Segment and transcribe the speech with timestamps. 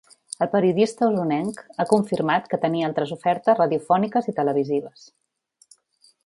[0.43, 5.07] El periodista osonenc ha confirmat que tenia altres ofertes radiofòniques i televisives.